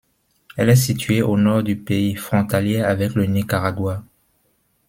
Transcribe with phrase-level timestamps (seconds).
[0.57, 4.03] Elle est située au nord du pays, frontalière avec le Nicaragua.